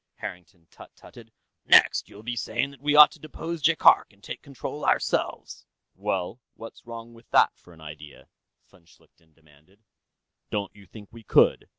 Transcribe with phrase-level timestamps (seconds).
[0.15, 1.31] Harrington tut tutted.
[1.63, 5.63] "Next, you'll be saying that we ought to depose Jaikark and take control ourselves."
[5.95, 8.27] "Well, what's wrong with that, for an idea?"
[8.67, 9.83] von Schlichten demanded.
[10.49, 11.69] "Don't you think we could?